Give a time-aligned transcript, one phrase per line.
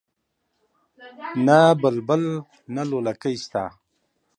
[1.45, 2.23] نه بلبل
[2.75, 3.63] نه لولکۍ شته